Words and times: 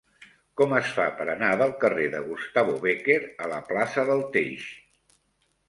Com 0.61 0.71
es 0.77 0.87
fa 0.99 1.05
per 1.19 1.27
anar 1.33 1.49
del 1.59 1.75
carrer 1.83 2.07
de 2.15 2.23
Gustavo 2.31 2.75
Bécquer 2.87 3.21
a 3.47 3.53
la 3.55 3.63
plaça 3.71 4.09
del 4.11 4.27
Teix? 4.39 4.69